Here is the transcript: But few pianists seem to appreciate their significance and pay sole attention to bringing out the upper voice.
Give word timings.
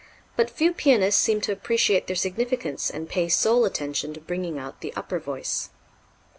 But 0.35 0.49
few 0.49 0.73
pianists 0.73 1.21
seem 1.21 1.41
to 1.41 1.51
appreciate 1.51 2.07
their 2.07 2.15
significance 2.15 2.89
and 2.89 3.07
pay 3.07 3.29
sole 3.29 3.65
attention 3.65 4.15
to 4.15 4.19
bringing 4.19 4.57
out 4.57 4.81
the 4.81 4.91
upper 4.95 5.19
voice. 5.19 5.69